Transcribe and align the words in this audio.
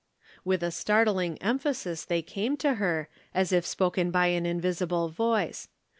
With 0.43 0.63
a 0.63 0.71
startling 0.71 1.39
emphasis 1.43 2.05
they 2.05 2.23
came 2.23 2.57
to 2.57 2.73
her, 2.81 3.07
as 3.35 3.51
if 3.53 3.67
spoken 3.67 4.09
by 4.09 4.29
an 4.33 4.47
invisible 4.47 5.09
voice. 5.09 5.67